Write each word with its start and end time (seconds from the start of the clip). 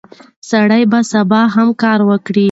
سړی 0.49 0.83
به 0.91 0.99
سبا 1.11 1.41
هم 1.55 1.67
کار 1.81 1.99
وکړي. 2.09 2.39